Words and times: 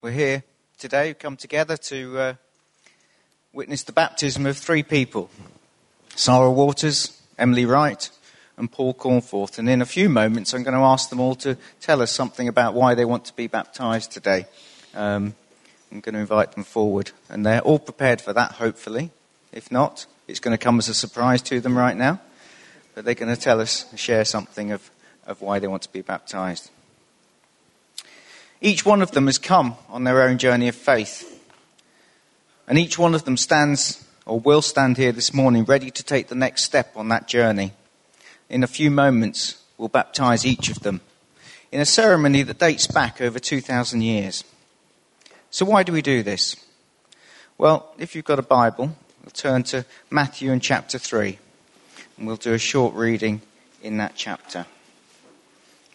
We're 0.00 0.12
here 0.12 0.44
today, 0.78 1.08
we've 1.08 1.18
come 1.18 1.36
together 1.36 1.76
to 1.76 2.18
uh, 2.18 2.34
witness 3.52 3.82
the 3.82 3.90
baptism 3.90 4.46
of 4.46 4.56
three 4.56 4.84
people 4.84 5.28
Sarah 6.14 6.52
Waters, 6.52 7.20
Emily 7.36 7.66
Wright, 7.66 8.08
and 8.56 8.70
Paul 8.70 8.94
Cornforth. 8.94 9.58
And 9.58 9.68
in 9.68 9.82
a 9.82 9.86
few 9.86 10.08
moments, 10.08 10.54
I'm 10.54 10.62
going 10.62 10.76
to 10.76 10.84
ask 10.84 11.10
them 11.10 11.18
all 11.18 11.34
to 11.36 11.56
tell 11.80 12.00
us 12.00 12.12
something 12.12 12.46
about 12.46 12.74
why 12.74 12.94
they 12.94 13.04
want 13.04 13.24
to 13.24 13.34
be 13.34 13.48
baptized 13.48 14.12
today. 14.12 14.46
Um, 14.94 15.34
I'm 15.90 15.98
going 15.98 16.14
to 16.14 16.20
invite 16.20 16.52
them 16.52 16.62
forward. 16.62 17.10
And 17.28 17.44
they're 17.44 17.62
all 17.62 17.80
prepared 17.80 18.20
for 18.20 18.32
that, 18.32 18.52
hopefully. 18.52 19.10
If 19.52 19.72
not, 19.72 20.06
it's 20.28 20.38
going 20.38 20.56
to 20.56 20.62
come 20.62 20.78
as 20.78 20.88
a 20.88 20.94
surprise 20.94 21.42
to 21.42 21.58
them 21.58 21.76
right 21.76 21.96
now. 21.96 22.20
But 22.94 23.04
they're 23.04 23.14
going 23.14 23.34
to 23.34 23.40
tell 23.40 23.60
us, 23.60 23.92
share 23.96 24.24
something 24.24 24.70
of, 24.70 24.92
of 25.26 25.42
why 25.42 25.58
they 25.58 25.66
want 25.66 25.82
to 25.82 25.92
be 25.92 26.02
baptized. 26.02 26.70
Each 28.60 28.84
one 28.84 29.02
of 29.02 29.12
them 29.12 29.26
has 29.26 29.38
come 29.38 29.76
on 29.88 30.04
their 30.04 30.22
own 30.22 30.38
journey 30.38 30.68
of 30.68 30.74
faith. 30.74 31.34
And 32.66 32.78
each 32.78 32.98
one 32.98 33.14
of 33.14 33.24
them 33.24 33.36
stands 33.36 34.04
or 34.26 34.40
will 34.40 34.62
stand 34.62 34.96
here 34.96 35.12
this 35.12 35.32
morning 35.32 35.64
ready 35.64 35.90
to 35.90 36.02
take 36.02 36.28
the 36.28 36.34
next 36.34 36.64
step 36.64 36.92
on 36.96 37.08
that 37.08 37.28
journey. 37.28 37.72
In 38.50 38.62
a 38.62 38.68
few 38.68 38.90
moments, 38.90 39.62
we'll 39.78 39.88
baptize 39.88 40.44
each 40.44 40.68
of 40.68 40.80
them 40.80 41.00
in 41.70 41.80
a 41.80 41.86
ceremony 41.86 42.42
that 42.42 42.58
dates 42.58 42.86
back 42.86 43.20
over 43.20 43.38
2,000 43.38 44.02
years. 44.02 44.44
So, 45.50 45.64
why 45.64 45.82
do 45.82 45.92
we 45.92 46.02
do 46.02 46.22
this? 46.22 46.56
Well, 47.56 47.92
if 47.98 48.14
you've 48.14 48.24
got 48.24 48.38
a 48.38 48.42
Bible, 48.42 48.96
we'll 49.22 49.30
turn 49.32 49.62
to 49.64 49.84
Matthew 50.10 50.52
in 50.52 50.60
chapter 50.60 50.98
3, 50.98 51.38
and 52.16 52.26
we'll 52.26 52.36
do 52.36 52.52
a 52.52 52.58
short 52.58 52.94
reading 52.94 53.40
in 53.82 53.96
that 53.98 54.12
chapter. 54.14 54.66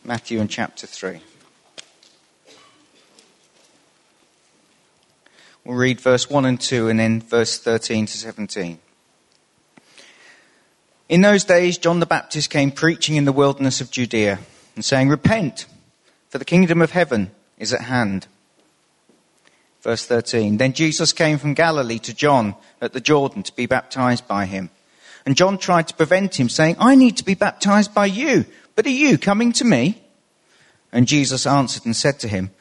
Matthew 0.03 0.39
in 0.39 0.47
chapter 0.47 0.87
3. 0.87 1.21
We'll 5.65 5.77
read 5.77 6.01
verse 6.01 6.29
1 6.29 6.43
and 6.45 6.59
2 6.59 6.89
and 6.89 6.99
then 6.99 7.21
verse 7.21 7.57
13 7.57 8.05
to 8.07 8.17
17. 8.17 8.79
In 11.07 11.21
those 11.21 11.45
days, 11.45 11.77
John 11.77 12.01
the 12.01 12.05
Baptist 12.05 12.49
came 12.49 12.69
preaching 12.69 13.15
in 13.15 13.23
the 13.23 13.31
wilderness 13.31 13.79
of 13.79 13.89
Judea 13.89 14.39
and 14.75 14.83
saying, 14.83 15.07
Repent, 15.07 15.65
for 16.29 16.37
the 16.37 16.45
kingdom 16.45 16.81
of 16.81 16.91
heaven 16.91 17.31
is 17.57 17.73
at 17.73 17.81
hand. 17.81 18.27
Verse 19.81 20.05
13. 20.05 20.57
Then 20.57 20.73
Jesus 20.73 21.13
came 21.13 21.37
from 21.37 21.53
Galilee 21.53 21.99
to 21.99 22.13
John 22.13 22.55
at 22.81 22.91
the 22.91 23.01
Jordan 23.01 23.43
to 23.43 23.55
be 23.55 23.65
baptized 23.65 24.27
by 24.27 24.45
him. 24.45 24.69
And 25.25 25.37
John 25.37 25.57
tried 25.57 25.87
to 25.87 25.95
prevent 25.95 26.37
him, 26.37 26.49
saying, 26.49 26.75
I 26.77 26.95
need 26.95 27.15
to 27.17 27.23
be 27.23 27.35
baptized 27.35 27.93
by 27.93 28.07
you, 28.07 28.45
but 28.75 28.85
are 28.85 28.89
you 28.89 29.17
coming 29.17 29.53
to 29.53 29.63
me? 29.63 30.01
And 30.91 31.07
Jesus 31.07 31.47
answered 31.47 31.85
and 31.85 31.95
said 31.95 32.19
to 32.19 32.27
him, 32.27 32.51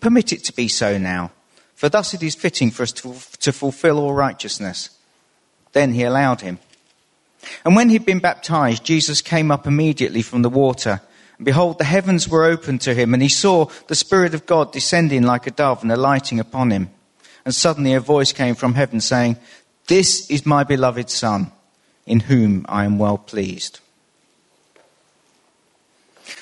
Permit 0.00 0.32
it 0.32 0.42
to 0.44 0.52
be 0.52 0.66
so 0.66 0.98
now 0.98 1.30
for 1.74 1.88
thus 1.88 2.14
it 2.14 2.22
is 2.22 2.34
fitting 2.34 2.70
for 2.70 2.82
us 2.82 2.92
to, 2.92 3.14
to 3.40 3.52
fulfill 3.52 3.98
all 3.98 4.12
righteousness. 4.12 4.90
Then 5.72 5.92
he 5.92 6.04
allowed 6.04 6.40
him. 6.40 6.58
And 7.64 7.76
when 7.76 7.90
he'd 7.90 8.06
been 8.06 8.20
baptized, 8.20 8.84
Jesus 8.84 9.20
came 9.20 9.50
up 9.50 9.66
immediately 9.66 10.22
from 10.22 10.42
the 10.42 10.48
water. 10.50 11.02
And 11.38 11.44
behold, 11.44 11.78
the 11.78 11.84
heavens 11.84 12.28
were 12.28 12.44
opened 12.44 12.80
to 12.82 12.94
him, 12.94 13.12
and 13.12 13.22
he 13.22 13.28
saw 13.28 13.66
the 13.88 13.94
Spirit 13.94 14.34
of 14.34 14.46
God 14.46 14.72
descending 14.72 15.24
like 15.24 15.46
a 15.46 15.50
dove 15.50 15.82
and 15.82 15.90
alighting 15.90 16.40
upon 16.40 16.70
him. 16.70 16.90
And 17.44 17.54
suddenly 17.54 17.92
a 17.92 18.00
voice 18.00 18.32
came 18.32 18.54
from 18.54 18.74
heaven 18.74 19.00
saying, 19.00 19.36
This 19.86 20.30
is 20.30 20.46
my 20.46 20.64
beloved 20.64 21.10
Son, 21.10 21.52
in 22.06 22.20
whom 22.20 22.64
I 22.68 22.84
am 22.84 22.98
well 22.98 23.18
pleased. 23.18 23.80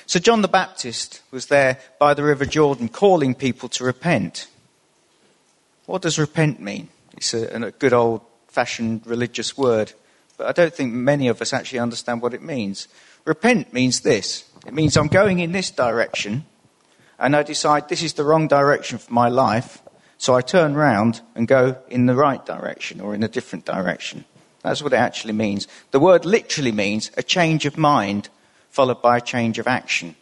So 0.06 0.20
John 0.20 0.42
the 0.42 0.48
Baptist 0.48 1.22
was 1.30 1.47
there 1.47 1.78
by 1.98 2.14
the 2.14 2.22
River 2.22 2.44
Jordan 2.44 2.88
calling 2.88 3.34
people 3.34 3.69
to 3.70 3.84
repent. 3.84 4.47
What 5.86 6.02
does 6.02 6.19
repent 6.19 6.61
mean? 6.61 6.88
It's 7.16 7.34
a, 7.34 7.47
a 7.48 7.70
good 7.72 7.92
old 7.92 8.22
fashioned 8.47 9.06
religious 9.06 9.56
word, 9.56 9.92
but 10.36 10.47
I 10.47 10.52
don't 10.52 10.75
think 10.75 10.92
many 10.92 11.28
of 11.28 11.41
us 11.42 11.52
actually 11.52 11.80
understand 11.80 12.22
what 12.22 12.34
it 12.34 12.43
means. 12.43 12.88
Repent 13.25 13.72
means 13.72 14.00
this 14.00 14.44
it 14.66 14.75
means 14.75 14.97
I'm 14.97 15.09
going 15.09 15.41
in 15.41 15.53
this 15.53 15.70
direction, 15.70 16.44
and 17.19 17.34
I 17.34 17.43
decide 17.43 17.88
this 17.88 18.03
is 18.03 18.15
the 18.15 18.25
wrong 18.25 18.48
direction 18.48 18.98
for 18.98 19.12
my 19.12 19.28
life, 19.28 19.82
so 20.19 20.34
I 20.34 20.41
turn 20.41 20.75
round 20.75 21.20
and 21.34 21.48
go 21.48 21.78
in 21.88 22.06
the 22.06 22.14
right 22.14 22.44
direction 22.44 23.00
or 23.00 23.14
in 23.14 23.22
a 23.22 23.28
different 23.28 23.64
direction. 23.64 24.25
That's 24.62 24.82
what 24.82 24.93
it 24.93 24.97
actually 24.97 25.32
means. 25.32 25.66
The 25.91 25.99
word 25.99 26.25
literally 26.25 26.70
means 26.70 27.10
a 27.16 27.22
change 27.25 27.66
of 27.66 27.76
mind 27.76 28.28
followed 28.70 29.03
by 29.03 29.16
a 29.16 29.20
change 29.20 29.59
of 29.59 29.66
action. 29.66 30.14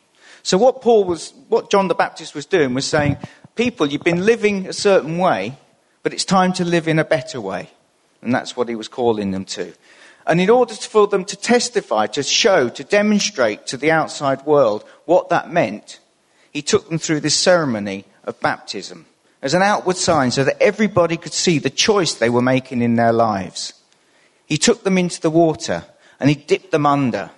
So 0.42 0.56
what 0.56 0.80
Paul 0.80 1.04
was, 1.04 1.34
what 1.48 1.70
John 1.70 1.88
the 1.88 1.94
Baptist 1.94 2.34
was 2.34 2.46
doing 2.46 2.72
was 2.72 2.86
saying, 2.86 3.18
people, 3.54 3.86
you've 3.86 4.02
been 4.02 4.24
living 4.24 4.66
a 4.66 4.72
certain 4.72 5.18
way, 5.18 5.56
but 6.02 6.12
it's 6.12 6.24
time 6.24 6.52
to 6.54 6.64
live 6.64 6.88
in 6.88 6.98
a 6.98 7.04
better 7.04 7.40
way. 7.40 7.70
And 8.22 8.34
that's 8.34 8.56
what 8.56 8.68
he 8.68 8.74
was 8.74 8.88
calling 8.88 9.30
them 9.30 9.44
to. 9.46 9.72
And 10.26 10.40
in 10.40 10.50
order 10.50 10.74
for 10.74 11.06
them 11.06 11.24
to 11.24 11.36
testify, 11.36 12.06
to 12.08 12.22
show, 12.22 12.68
to 12.68 12.84
demonstrate 12.84 13.66
to 13.68 13.76
the 13.76 13.90
outside 13.90 14.44
world 14.44 14.84
what 15.04 15.30
that 15.30 15.52
meant, 15.52 15.98
he 16.52 16.62
took 16.62 16.88
them 16.88 16.98
through 16.98 17.20
this 17.20 17.34
ceremony 17.34 18.04
of 18.24 18.40
baptism 18.40 19.06
as 19.42 19.54
an 19.54 19.62
outward 19.62 19.96
sign 19.96 20.30
so 20.30 20.44
that 20.44 20.60
everybody 20.62 21.16
could 21.16 21.32
see 21.32 21.58
the 21.58 21.70
choice 21.70 22.14
they 22.14 22.28
were 22.30 22.42
making 22.42 22.82
in 22.82 22.96
their 22.96 23.12
lives. 23.12 23.72
He 24.46 24.58
took 24.58 24.84
them 24.84 24.98
into 24.98 25.20
the 25.20 25.30
water 25.30 25.84
and 26.18 26.28
he 26.28 26.36
dipped 26.36 26.70
them 26.70 26.84
under. 26.84 27.30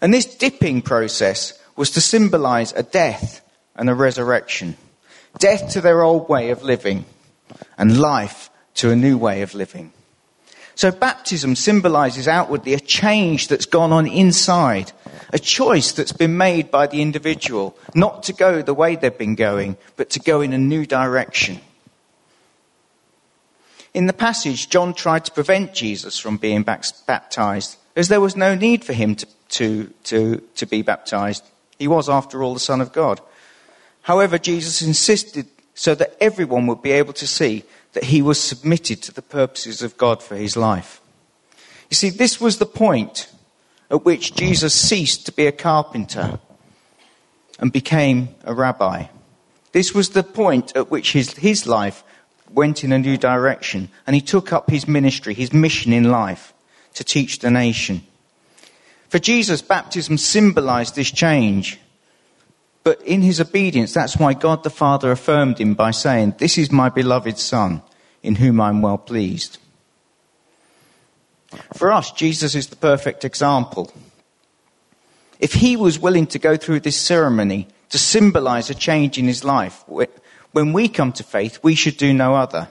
And 0.00 0.12
this 0.12 0.26
dipping 0.26 0.82
process 0.82 1.58
was 1.74 1.90
to 1.92 2.00
symbolize 2.00 2.72
a 2.72 2.82
death 2.82 3.40
and 3.74 3.88
a 3.88 3.94
resurrection 3.94 4.76
death 5.38 5.70
to 5.72 5.80
their 5.80 6.02
old 6.02 6.28
way 6.28 6.50
of 6.50 6.62
living, 6.62 7.04
and 7.78 8.00
life 8.00 8.50
to 8.74 8.90
a 8.90 8.96
new 8.96 9.16
way 9.16 9.42
of 9.42 9.54
living. 9.54 9.92
So 10.74 10.90
baptism 10.90 11.56
symbolizes 11.56 12.28
outwardly 12.28 12.74
a 12.74 12.80
change 12.80 13.48
that's 13.48 13.64
gone 13.64 13.92
on 13.92 14.06
inside, 14.06 14.92
a 15.32 15.38
choice 15.38 15.92
that's 15.92 16.12
been 16.12 16.36
made 16.36 16.70
by 16.70 16.86
the 16.86 17.00
individual, 17.00 17.76
not 17.94 18.24
to 18.24 18.34
go 18.34 18.60
the 18.60 18.74
way 18.74 18.94
they've 18.94 19.16
been 19.16 19.36
going, 19.36 19.78
but 19.96 20.10
to 20.10 20.20
go 20.20 20.42
in 20.42 20.52
a 20.52 20.58
new 20.58 20.84
direction. 20.84 21.60
In 23.94 24.06
the 24.06 24.12
passage, 24.12 24.68
John 24.68 24.92
tried 24.92 25.24
to 25.24 25.32
prevent 25.32 25.72
Jesus 25.72 26.18
from 26.18 26.36
being 26.36 26.62
baptized, 26.62 27.78
as 27.96 28.08
there 28.08 28.20
was 28.20 28.36
no 28.36 28.54
need 28.54 28.84
for 28.84 28.92
him 28.92 29.14
to, 29.14 29.26
to, 29.48 29.94
to, 30.04 30.42
to 30.56 30.66
be 30.66 30.82
baptized. 30.82 31.42
He 31.78 31.88
was, 31.88 32.10
after 32.10 32.42
all, 32.42 32.52
the 32.52 32.60
Son 32.60 32.82
of 32.82 32.92
God. 32.92 33.22
However, 34.06 34.38
Jesus 34.38 34.82
insisted 34.82 35.48
so 35.74 35.96
that 35.96 36.16
everyone 36.20 36.68
would 36.68 36.80
be 36.80 36.92
able 36.92 37.12
to 37.14 37.26
see 37.26 37.64
that 37.92 38.04
he 38.04 38.22
was 38.22 38.40
submitted 38.40 39.02
to 39.02 39.12
the 39.12 39.20
purposes 39.20 39.82
of 39.82 39.98
God 39.98 40.22
for 40.22 40.36
his 40.36 40.56
life. 40.56 41.00
You 41.90 41.96
see, 41.96 42.10
this 42.10 42.40
was 42.40 42.58
the 42.58 42.66
point 42.66 43.28
at 43.90 44.04
which 44.04 44.32
Jesus 44.36 44.72
ceased 44.74 45.26
to 45.26 45.32
be 45.32 45.48
a 45.48 45.52
carpenter 45.52 46.38
and 47.58 47.72
became 47.72 48.28
a 48.44 48.54
rabbi. 48.54 49.06
This 49.72 49.92
was 49.92 50.10
the 50.10 50.22
point 50.22 50.76
at 50.76 50.88
which 50.88 51.12
his, 51.12 51.32
his 51.32 51.66
life 51.66 52.04
went 52.48 52.84
in 52.84 52.92
a 52.92 53.00
new 53.00 53.16
direction 53.16 53.88
and 54.06 54.14
he 54.14 54.20
took 54.20 54.52
up 54.52 54.70
his 54.70 54.86
ministry, 54.86 55.34
his 55.34 55.52
mission 55.52 55.92
in 55.92 56.12
life 56.12 56.54
to 56.94 57.02
teach 57.02 57.40
the 57.40 57.50
nation. 57.50 58.02
For 59.08 59.18
Jesus, 59.18 59.62
baptism 59.62 60.16
symbolized 60.16 60.94
this 60.94 61.10
change. 61.10 61.80
But 62.86 63.02
in 63.02 63.22
his 63.22 63.40
obedience, 63.40 63.92
that's 63.92 64.16
why 64.16 64.32
God 64.32 64.62
the 64.62 64.70
Father 64.70 65.10
affirmed 65.10 65.58
him 65.58 65.74
by 65.74 65.90
saying, 65.90 66.36
This 66.38 66.56
is 66.56 66.70
my 66.70 66.88
beloved 66.88 67.36
Son, 67.36 67.82
in 68.22 68.36
whom 68.36 68.60
I'm 68.60 68.80
well 68.80 68.96
pleased. 68.96 69.58
For 71.74 71.90
us, 71.90 72.12
Jesus 72.12 72.54
is 72.54 72.68
the 72.68 72.76
perfect 72.76 73.24
example. 73.24 73.92
If 75.40 75.54
he 75.54 75.76
was 75.76 75.98
willing 75.98 76.28
to 76.28 76.38
go 76.38 76.56
through 76.56 76.78
this 76.78 76.96
ceremony 76.96 77.66
to 77.88 77.98
symbolize 77.98 78.70
a 78.70 78.74
change 78.76 79.18
in 79.18 79.26
his 79.26 79.42
life, 79.42 79.82
when 80.52 80.72
we 80.72 80.86
come 80.86 81.10
to 81.14 81.24
faith, 81.24 81.58
we 81.64 81.74
should 81.74 81.96
do 81.96 82.14
no 82.14 82.36
other. 82.36 82.68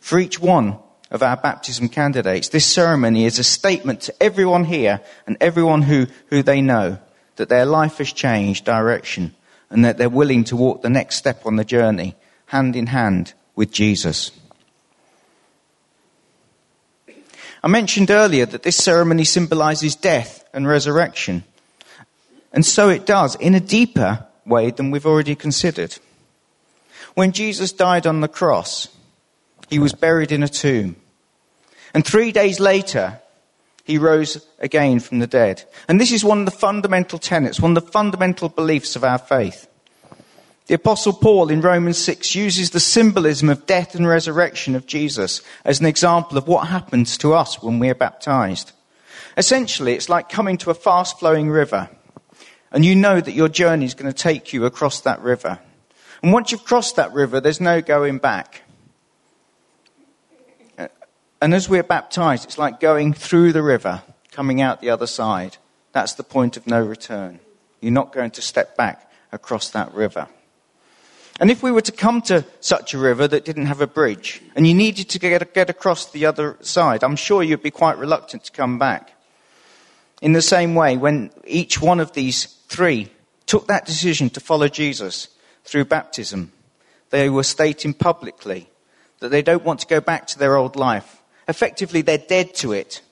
For 0.00 0.18
each 0.18 0.40
one 0.40 0.76
of 1.08 1.22
our 1.22 1.36
baptism 1.36 1.88
candidates, 1.88 2.48
this 2.48 2.66
ceremony 2.66 3.26
is 3.26 3.38
a 3.38 3.44
statement 3.44 4.00
to 4.00 4.14
everyone 4.20 4.64
here 4.64 5.00
and 5.24 5.36
everyone 5.40 5.82
who, 5.82 6.08
who 6.30 6.42
they 6.42 6.60
know 6.60 6.98
that 7.40 7.48
their 7.48 7.64
life 7.64 7.96
has 7.96 8.12
changed 8.12 8.66
direction 8.66 9.34
and 9.70 9.82
that 9.82 9.96
they're 9.96 10.10
willing 10.10 10.44
to 10.44 10.56
walk 10.56 10.82
the 10.82 10.90
next 10.90 11.16
step 11.16 11.46
on 11.46 11.56
the 11.56 11.64
journey 11.64 12.14
hand 12.46 12.76
in 12.76 12.88
hand 12.88 13.32
with 13.56 13.72
Jesus. 13.72 14.30
I 17.64 17.68
mentioned 17.68 18.10
earlier 18.10 18.44
that 18.44 18.62
this 18.62 18.76
ceremony 18.76 19.24
symbolizes 19.24 19.96
death 19.96 20.44
and 20.52 20.68
resurrection. 20.68 21.44
And 22.52 22.66
so 22.66 22.90
it 22.90 23.06
does 23.06 23.36
in 23.36 23.54
a 23.54 23.60
deeper 23.60 24.26
way 24.44 24.70
than 24.70 24.90
we've 24.90 25.06
already 25.06 25.34
considered. 25.34 25.96
When 27.14 27.32
Jesus 27.32 27.72
died 27.72 28.06
on 28.06 28.20
the 28.20 28.28
cross, 28.28 28.88
he 29.70 29.78
was 29.78 29.94
buried 29.94 30.30
in 30.30 30.42
a 30.42 30.48
tomb. 30.48 30.96
And 31.94 32.04
three 32.04 32.32
days 32.32 32.60
later, 32.60 33.18
he 33.90 33.98
rose 33.98 34.46
again 34.58 35.00
from 35.00 35.18
the 35.18 35.26
dead. 35.26 35.64
And 35.88 36.00
this 36.00 36.12
is 36.12 36.24
one 36.24 36.40
of 36.40 36.44
the 36.44 36.50
fundamental 36.50 37.18
tenets, 37.18 37.60
one 37.60 37.76
of 37.76 37.84
the 37.84 37.90
fundamental 37.90 38.48
beliefs 38.48 38.96
of 38.96 39.04
our 39.04 39.18
faith. 39.18 39.66
The 40.66 40.76
Apostle 40.76 41.14
Paul 41.14 41.50
in 41.50 41.60
Romans 41.60 41.98
6 41.98 42.36
uses 42.36 42.70
the 42.70 42.78
symbolism 42.78 43.48
of 43.48 43.66
death 43.66 43.96
and 43.96 44.06
resurrection 44.06 44.76
of 44.76 44.86
Jesus 44.86 45.42
as 45.64 45.80
an 45.80 45.86
example 45.86 46.38
of 46.38 46.46
what 46.46 46.68
happens 46.68 47.18
to 47.18 47.34
us 47.34 47.60
when 47.60 47.80
we 47.80 47.90
are 47.90 47.94
baptized. 47.94 48.70
Essentially, 49.36 49.94
it's 49.94 50.08
like 50.08 50.28
coming 50.28 50.56
to 50.58 50.70
a 50.70 50.74
fast 50.74 51.18
flowing 51.18 51.50
river, 51.50 51.90
and 52.70 52.84
you 52.84 52.94
know 52.94 53.20
that 53.20 53.32
your 53.32 53.48
journey 53.48 53.84
is 53.84 53.94
going 53.94 54.12
to 54.12 54.16
take 54.16 54.52
you 54.52 54.64
across 54.64 55.00
that 55.00 55.20
river. 55.20 55.58
And 56.22 56.32
once 56.32 56.52
you've 56.52 56.64
crossed 56.64 56.96
that 56.96 57.12
river, 57.12 57.40
there's 57.40 57.60
no 57.60 57.80
going 57.80 58.18
back. 58.18 58.62
And 61.42 61.54
as 61.54 61.68
we're 61.68 61.82
baptized, 61.82 62.44
it's 62.44 62.58
like 62.58 62.80
going 62.80 63.14
through 63.14 63.52
the 63.52 63.62
river, 63.62 64.02
coming 64.30 64.60
out 64.60 64.80
the 64.80 64.90
other 64.90 65.06
side. 65.06 65.56
That's 65.92 66.14
the 66.14 66.22
point 66.22 66.56
of 66.56 66.66
no 66.66 66.82
return. 66.82 67.40
You're 67.80 67.92
not 67.92 68.12
going 68.12 68.30
to 68.32 68.42
step 68.42 68.76
back 68.76 69.10
across 69.32 69.70
that 69.70 69.92
river. 69.94 70.28
And 71.40 71.50
if 71.50 71.62
we 71.62 71.72
were 71.72 71.80
to 71.80 71.92
come 71.92 72.20
to 72.22 72.44
such 72.60 72.92
a 72.92 72.98
river 72.98 73.26
that 73.26 73.46
didn't 73.46 73.66
have 73.66 73.80
a 73.80 73.86
bridge 73.86 74.42
and 74.54 74.66
you 74.66 74.74
needed 74.74 75.08
to 75.08 75.18
get, 75.18 75.54
get 75.54 75.70
across 75.70 76.12
the 76.12 76.26
other 76.26 76.58
side, 76.60 77.02
I'm 77.02 77.16
sure 77.16 77.42
you'd 77.42 77.62
be 77.62 77.70
quite 77.70 77.96
reluctant 77.96 78.44
to 78.44 78.52
come 78.52 78.78
back. 78.78 79.12
In 80.20 80.34
the 80.34 80.42
same 80.42 80.74
way, 80.74 80.98
when 80.98 81.30
each 81.46 81.80
one 81.80 81.98
of 81.98 82.12
these 82.12 82.44
three 82.68 83.10
took 83.46 83.66
that 83.68 83.86
decision 83.86 84.28
to 84.30 84.40
follow 84.40 84.68
Jesus 84.68 85.28
through 85.64 85.86
baptism, 85.86 86.52
they 87.08 87.30
were 87.30 87.42
stating 87.42 87.94
publicly 87.94 88.68
that 89.20 89.30
they 89.30 89.40
don't 89.40 89.64
want 89.64 89.80
to 89.80 89.86
go 89.86 90.02
back 90.02 90.26
to 90.26 90.38
their 90.38 90.56
old 90.56 90.76
life. 90.76 91.19
Effectively, 91.50 92.00
they're 92.00 92.16
dead 92.16 92.54
to 92.54 92.70
it, 92.70 93.02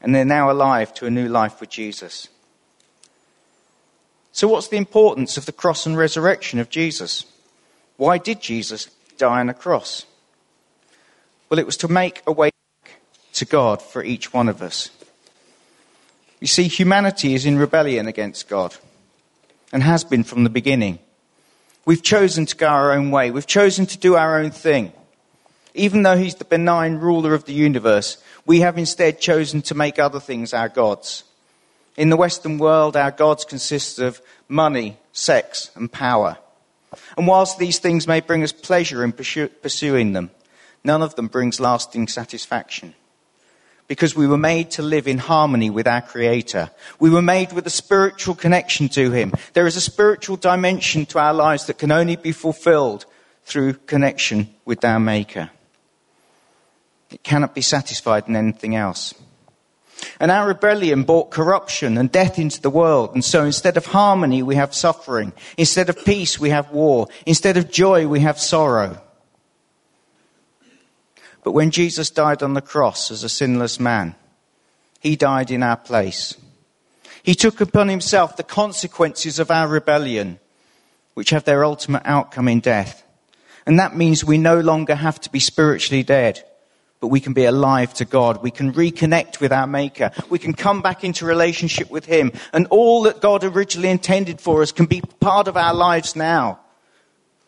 and 0.00 0.14
they're 0.14 0.24
now 0.24 0.50
alive 0.50 0.94
to 0.94 1.04
a 1.04 1.10
new 1.10 1.28
life 1.28 1.60
with 1.60 1.68
Jesus. 1.68 2.28
So, 4.32 4.48
what's 4.48 4.68
the 4.68 4.78
importance 4.78 5.36
of 5.36 5.44
the 5.44 5.52
cross 5.52 5.84
and 5.84 5.94
resurrection 5.94 6.60
of 6.60 6.70
Jesus? 6.70 7.26
Why 7.98 8.16
did 8.16 8.40
Jesus 8.40 8.86
die 9.18 9.40
on 9.40 9.50
a 9.50 9.54
cross? 9.54 10.06
Well, 11.50 11.58
it 11.58 11.66
was 11.66 11.76
to 11.78 11.88
make 11.88 12.22
a 12.26 12.32
way 12.32 12.52
to 13.34 13.44
God 13.44 13.82
for 13.82 14.02
each 14.02 14.32
one 14.32 14.48
of 14.48 14.62
us. 14.62 14.88
You 16.40 16.46
see, 16.46 16.68
humanity 16.68 17.34
is 17.34 17.44
in 17.44 17.58
rebellion 17.58 18.06
against 18.06 18.48
God 18.48 18.76
and 19.74 19.82
has 19.82 20.04
been 20.04 20.24
from 20.24 20.42
the 20.42 20.50
beginning. 20.50 21.00
We've 21.84 22.02
chosen 22.02 22.46
to 22.46 22.56
go 22.56 22.68
our 22.68 22.92
own 22.92 23.10
way. 23.10 23.30
We've 23.30 23.46
chosen 23.46 23.84
to 23.86 23.98
do 23.98 24.14
our 24.14 24.38
own 24.38 24.52
thing. 24.52 24.92
Even 25.74 26.02
though 26.02 26.16
He's 26.16 26.36
the 26.36 26.44
benign 26.44 26.96
ruler 26.96 27.34
of 27.34 27.44
the 27.44 27.52
universe, 27.52 28.18
we 28.46 28.60
have 28.60 28.78
instead 28.78 29.20
chosen 29.20 29.62
to 29.62 29.74
make 29.74 29.98
other 29.98 30.20
things 30.20 30.54
our 30.54 30.68
gods. 30.68 31.24
In 31.96 32.10
the 32.10 32.16
Western 32.16 32.58
world, 32.58 32.96
our 32.96 33.10
gods 33.10 33.44
consist 33.44 33.98
of 33.98 34.20
money, 34.48 34.96
sex, 35.12 35.70
and 35.74 35.90
power. 35.90 36.38
And 37.16 37.26
whilst 37.26 37.58
these 37.58 37.78
things 37.78 38.06
may 38.06 38.20
bring 38.20 38.42
us 38.42 38.52
pleasure 38.52 39.04
in 39.04 39.12
pursuing 39.12 40.12
them, 40.12 40.30
none 40.84 41.02
of 41.02 41.16
them 41.16 41.26
brings 41.26 41.60
lasting 41.60 42.08
satisfaction. 42.08 42.94
Because 43.88 44.14
we 44.14 44.26
were 44.26 44.38
made 44.38 44.70
to 44.72 44.82
live 44.82 45.08
in 45.08 45.18
harmony 45.18 45.70
with 45.70 45.86
our 45.86 46.02
Creator. 46.02 46.70
We 47.00 47.10
were 47.10 47.22
made 47.22 47.52
with 47.52 47.66
a 47.66 47.70
spiritual 47.70 48.34
connection 48.34 48.88
to 48.90 49.10
Him. 49.10 49.32
There 49.54 49.66
is 49.66 49.76
a 49.76 49.80
spiritual 49.80 50.36
dimension 50.36 51.06
to 51.06 51.18
our 51.18 51.34
lives 51.34 51.66
that 51.66 51.78
can 51.78 51.90
only 51.90 52.16
be 52.16 52.32
fulfilled 52.32 53.06
through 53.44 53.74
connection 53.74 54.54
with 54.64 54.84
our 54.84 55.00
Maker. 55.00 55.50
It 57.10 57.22
cannot 57.22 57.54
be 57.54 57.62
satisfied 57.62 58.28
in 58.28 58.36
anything 58.36 58.76
else. 58.76 59.14
And 60.20 60.30
our 60.30 60.46
rebellion 60.46 61.02
brought 61.04 61.30
corruption 61.30 61.98
and 61.98 62.10
death 62.10 62.38
into 62.38 62.60
the 62.60 62.70
world. 62.70 63.14
And 63.14 63.24
so 63.24 63.44
instead 63.44 63.76
of 63.76 63.86
harmony, 63.86 64.42
we 64.42 64.54
have 64.56 64.74
suffering. 64.74 65.32
Instead 65.56 65.88
of 65.88 66.04
peace, 66.04 66.38
we 66.38 66.50
have 66.50 66.70
war. 66.70 67.08
Instead 67.26 67.56
of 67.56 67.70
joy, 67.70 68.06
we 68.06 68.20
have 68.20 68.38
sorrow. 68.38 69.00
But 71.42 71.52
when 71.52 71.70
Jesus 71.70 72.10
died 72.10 72.42
on 72.42 72.54
the 72.54 72.60
cross 72.60 73.10
as 73.10 73.24
a 73.24 73.28
sinless 73.28 73.80
man, 73.80 74.14
he 75.00 75.16
died 75.16 75.50
in 75.50 75.62
our 75.62 75.76
place. 75.76 76.36
He 77.22 77.34
took 77.34 77.60
upon 77.60 77.88
himself 77.88 78.36
the 78.36 78.42
consequences 78.42 79.38
of 79.38 79.50
our 79.50 79.68
rebellion, 79.68 80.38
which 81.14 81.30
have 81.30 81.44
their 81.44 81.64
ultimate 81.64 82.02
outcome 82.04 82.48
in 82.48 82.60
death. 82.60 83.04
And 83.66 83.78
that 83.78 83.96
means 83.96 84.24
we 84.24 84.38
no 84.38 84.60
longer 84.60 84.94
have 84.94 85.20
to 85.20 85.30
be 85.30 85.40
spiritually 85.40 86.02
dead 86.02 86.44
but 87.00 87.08
we 87.08 87.20
can 87.20 87.32
be 87.32 87.44
alive 87.44 87.94
to 87.94 88.04
God. 88.04 88.42
We 88.42 88.50
can 88.50 88.72
reconnect 88.72 89.40
with 89.40 89.52
our 89.52 89.66
Maker. 89.66 90.10
We 90.30 90.38
can 90.38 90.52
come 90.52 90.82
back 90.82 91.04
into 91.04 91.26
relationship 91.26 91.90
with 91.90 92.04
Him. 92.04 92.32
And 92.52 92.66
all 92.70 93.02
that 93.02 93.20
God 93.20 93.44
originally 93.44 93.90
intended 93.90 94.40
for 94.40 94.62
us 94.62 94.72
can 94.72 94.86
be 94.86 95.02
part 95.20 95.48
of 95.48 95.56
our 95.56 95.74
lives 95.74 96.16
now 96.16 96.60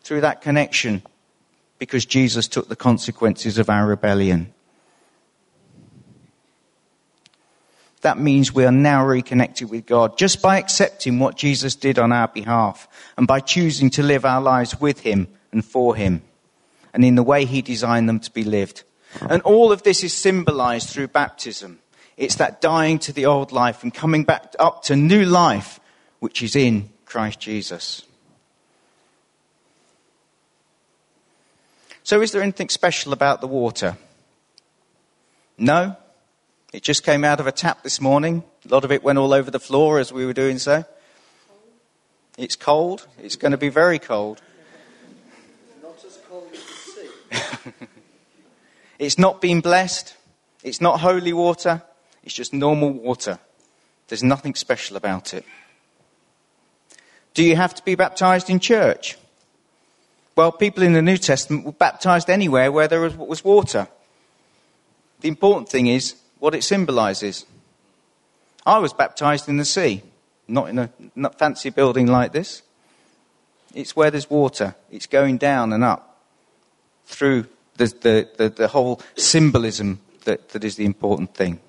through 0.02 0.20
that 0.22 0.40
connection 0.40 1.02
because 1.78 2.04
Jesus 2.04 2.46
took 2.46 2.68
the 2.68 2.76
consequences 2.76 3.58
of 3.58 3.70
our 3.70 3.86
rebellion. 3.86 4.52
That 8.02 8.18
means 8.18 8.54
we 8.54 8.64
are 8.64 8.72
now 8.72 9.04
reconnected 9.04 9.68
with 9.68 9.86
God 9.86 10.16
just 10.16 10.40
by 10.40 10.58
accepting 10.58 11.18
what 11.18 11.36
Jesus 11.36 11.74
did 11.74 11.98
on 11.98 12.12
our 12.12 12.28
behalf 12.28 12.88
and 13.18 13.26
by 13.26 13.40
choosing 13.40 13.90
to 13.90 14.02
live 14.02 14.24
our 14.24 14.40
lives 14.40 14.80
with 14.80 15.00
Him 15.00 15.28
and 15.52 15.64
for 15.64 15.94
Him 15.94 16.22
and 16.94 17.04
in 17.04 17.14
the 17.14 17.22
way 17.22 17.44
He 17.44 17.62
designed 17.62 18.08
them 18.08 18.20
to 18.20 18.30
be 18.30 18.44
lived. 18.44 18.84
And 19.28 19.42
all 19.42 19.72
of 19.72 19.82
this 19.82 20.04
is 20.04 20.12
symbolized 20.12 20.90
through 20.90 21.08
baptism. 21.08 21.80
It's 22.16 22.36
that 22.36 22.60
dying 22.60 22.98
to 23.00 23.12
the 23.12 23.26
old 23.26 23.50
life 23.50 23.82
and 23.82 23.92
coming 23.92 24.24
back 24.24 24.54
up 24.58 24.82
to 24.84 24.96
new 24.96 25.24
life, 25.24 25.80
which 26.18 26.42
is 26.42 26.54
in 26.54 26.90
Christ 27.06 27.40
Jesus. 27.40 28.02
So, 32.02 32.20
is 32.20 32.32
there 32.32 32.42
anything 32.42 32.68
special 32.68 33.12
about 33.12 33.40
the 33.40 33.46
water? 33.46 33.96
No. 35.58 35.96
It 36.72 36.82
just 36.82 37.04
came 37.04 37.24
out 37.24 37.40
of 37.40 37.46
a 37.46 37.52
tap 37.52 37.82
this 37.82 38.00
morning. 38.00 38.44
A 38.64 38.68
lot 38.68 38.84
of 38.84 38.92
it 38.92 39.02
went 39.02 39.18
all 39.18 39.32
over 39.32 39.50
the 39.50 39.60
floor 39.60 39.98
as 39.98 40.12
we 40.12 40.24
were 40.24 40.32
doing 40.32 40.58
so. 40.58 40.84
It's 42.38 42.56
cold. 42.56 43.06
It's 43.18 43.36
going 43.36 43.52
to 43.52 43.58
be 43.58 43.68
very 43.68 43.98
cold. 43.98 44.40
Not 45.82 46.04
as 46.04 46.18
cold 46.28 46.48
as 46.52 46.60
the 46.60 47.70
sea. 47.70 47.86
It's 49.00 49.18
not 49.18 49.40
been 49.40 49.62
blessed. 49.62 50.14
It's 50.62 50.82
not 50.82 51.00
holy 51.00 51.32
water. 51.32 51.82
It's 52.22 52.34
just 52.34 52.52
normal 52.52 52.92
water. 52.92 53.38
There's 54.08 54.22
nothing 54.22 54.54
special 54.54 54.98
about 54.98 55.32
it. 55.32 55.46
Do 57.32 57.42
you 57.42 57.56
have 57.56 57.74
to 57.76 57.82
be 57.82 57.94
baptized 57.94 58.50
in 58.50 58.60
church? 58.60 59.16
Well, 60.36 60.52
people 60.52 60.82
in 60.82 60.92
the 60.92 61.00
New 61.00 61.16
Testament 61.16 61.64
were 61.64 61.72
baptized 61.72 62.28
anywhere 62.28 62.70
where 62.70 62.88
there 62.88 63.00
was 63.00 63.42
water. 63.42 63.88
The 65.22 65.28
important 65.28 65.70
thing 65.70 65.86
is 65.86 66.16
what 66.38 66.54
it 66.54 66.62
symbolizes. 66.62 67.46
I 68.66 68.78
was 68.80 68.92
baptized 68.92 69.48
in 69.48 69.56
the 69.56 69.64
sea, 69.64 70.02
not 70.46 70.68
in 70.68 70.78
a 70.78 70.90
not 71.16 71.38
fancy 71.38 71.70
building 71.70 72.06
like 72.06 72.32
this. 72.32 72.60
It's 73.74 73.96
where 73.96 74.10
there's 74.10 74.28
water. 74.28 74.74
It's 74.90 75.06
going 75.06 75.38
down 75.38 75.72
and 75.72 75.84
up 75.84 76.18
through 77.06 77.46
the, 77.88 78.28
the, 78.36 78.48
the, 78.50 78.68
whole 78.68 79.00
symbolism 79.16 80.00
that, 80.24 80.50
that 80.50 80.64
is 80.64 80.76
the 80.76 80.84
important 80.84 81.34
thing. 81.34 81.60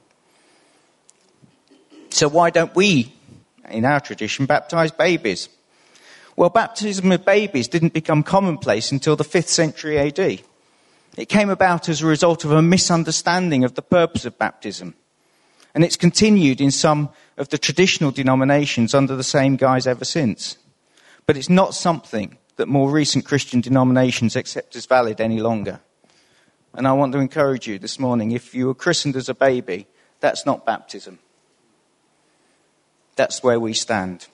So, 2.09 2.27
why 2.27 2.49
don't 2.49 2.75
we, 2.75 3.13
in 3.69 3.85
our 3.85 3.99
tradition, 3.99 4.45
baptize 4.45 4.91
babies? 4.91 5.49
Well, 6.35 6.49
baptism 6.49 7.11
of 7.11 7.25
babies 7.25 7.67
didn't 7.67 7.93
become 7.93 8.23
commonplace 8.23 8.91
until 8.91 9.15
the 9.15 9.23
5th 9.23 9.47
century 9.47 9.97
AD. 9.97 10.41
It 11.17 11.29
came 11.29 11.49
about 11.49 11.89
as 11.89 12.01
a 12.01 12.07
result 12.07 12.45
of 12.45 12.51
a 12.51 12.61
misunderstanding 12.61 13.63
of 13.63 13.75
the 13.75 13.81
purpose 13.81 14.25
of 14.25 14.37
baptism. 14.37 14.95
And 15.73 15.83
it's 15.83 15.97
continued 15.97 16.61
in 16.61 16.71
some 16.71 17.09
of 17.37 17.49
the 17.49 17.57
traditional 17.57 18.11
denominations 18.11 18.93
under 18.93 19.15
the 19.15 19.23
same 19.23 19.55
guise 19.55 19.87
ever 19.87 20.05
since. 20.05 20.57
But 21.25 21.37
it's 21.37 21.49
not 21.49 21.75
something 21.75 22.37
that 22.57 22.67
more 22.67 22.89
recent 22.89 23.25
Christian 23.25 23.61
denominations 23.61 24.35
accept 24.35 24.75
as 24.75 24.85
valid 24.85 25.21
any 25.21 25.39
longer. 25.39 25.79
And 26.73 26.87
I 26.87 26.93
want 26.93 27.11
to 27.13 27.19
encourage 27.19 27.67
you 27.67 27.79
this 27.79 27.99
morning 27.99 28.31
if 28.31 28.55
you 28.55 28.67
were 28.67 28.75
christened 28.75 29.15
as 29.15 29.29
a 29.29 29.33
baby, 29.33 29.87
that's 30.19 30.45
not 30.45 30.65
baptism. 30.65 31.19
That's 33.15 33.43
where 33.43 33.59
we 33.59 33.73
stand. 33.73 34.27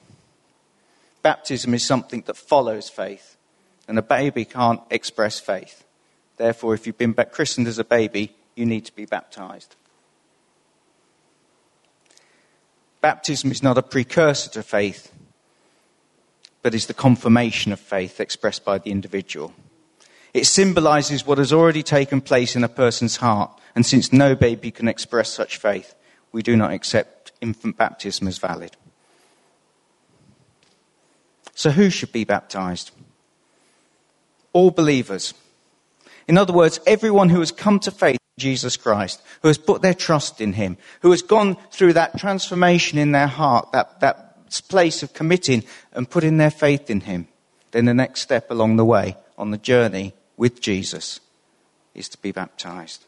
Baptism 1.24 1.74
is 1.74 1.84
something 1.84 2.24
that 2.28 2.38
follows 2.38 2.90
faith, 2.90 3.38
and 3.88 3.98
a 3.98 4.04
baby 4.04 4.46
can't 4.46 4.82
express 4.90 5.40
faith. 5.40 5.84
Therefore, 6.38 6.76
if 6.76 6.86
you've 6.86 6.98
been 6.98 7.14
christened 7.14 7.68
as 7.68 7.80
a 7.80 7.84
baby, 7.84 8.36
you 8.56 8.66
need 8.66 8.86
to 8.86 8.96
be 8.96 9.06
baptized. 9.06 9.76
Baptism 13.02 13.52
is 13.52 13.64
not 13.64 13.78
a 13.78 13.84
precursor 13.84 14.50
to 14.52 14.64
faith, 14.64 15.12
but 16.62 16.76
is 16.76 16.86
the 16.86 16.94
confirmation 16.94 17.72
of 17.72 17.80
faith 17.80 18.20
expressed 18.20 18.64
by 18.64 18.78
the 18.78 18.92
individual. 18.92 19.54
It 20.34 20.46
symbolizes 20.46 21.26
what 21.26 21.38
has 21.38 21.54
already 21.54 21.84
taken 21.84 22.22
place 22.22 22.56
in 22.56 22.64
a 22.64 22.70
person's 22.70 23.18
heart. 23.18 23.52
And 23.76 23.86
since 23.86 24.12
no 24.12 24.36
baby 24.36 24.72
can 24.72 24.88
express 24.88 25.32
such 25.32 25.58
faith, 25.58 25.96
we 26.32 26.42
do 26.42 26.56
not 26.56 26.74
accept 26.74 27.32
infant 27.42 27.78
baptism 27.78 28.28
as 28.28 28.38
valid. 28.38 28.76
So, 31.54 31.72
who 31.72 31.90
should 31.90 32.12
be 32.12 32.24
baptized? 32.24 32.92
all 34.58 34.72
believers. 34.72 35.36
In 36.28 36.36
other 36.36 36.52
words, 36.52 36.80
everyone 36.88 37.30
who 37.30 37.40
has 37.42 37.52
come 37.52 37.80
to 37.82 37.92
faith 37.92 38.16
in 38.16 38.42
Jesus 38.42 38.76
Christ, 38.76 39.22
who 39.44 39.50
has 39.50 39.60
put 39.60 39.84
their 39.84 39.94
trust 39.94 40.42
in 40.42 40.54
him, 40.54 40.78
who 41.02 41.12
has 41.12 41.22
gone 41.22 41.58
through 41.72 41.94
that 41.94 42.18
transformation 42.18 42.98
in 42.98 43.12
their 43.12 43.28
heart, 43.28 43.72
that, 43.72 44.00
that 44.00 44.60
place 44.68 45.04
of 45.04 45.14
committing 45.14 45.64
and 45.94 46.10
putting 46.10 46.38
their 46.38 46.50
faith 46.50 46.90
in 46.90 47.02
him, 47.02 47.28
then 47.70 47.86
the 47.86 47.94
next 47.94 48.22
step 48.22 48.50
along 48.50 48.78
the 48.78 48.86
way 48.86 49.16
on 49.38 49.52
the 49.52 49.58
journey 49.58 50.14
with 50.36 50.62
Jesus 50.62 51.20
is 51.94 52.10
to 52.10 52.18
be 52.18 52.32
baptized. 52.32 53.07